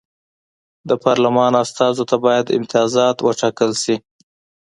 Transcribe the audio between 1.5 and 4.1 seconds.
استازو ته باید امتیازات وټاکل شي.